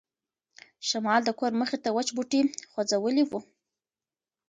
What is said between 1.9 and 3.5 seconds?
وچ بوټي خوځولي وو.